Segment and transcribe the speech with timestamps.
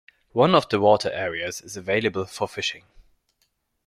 [0.31, 2.85] One of the water areas is available for fishing.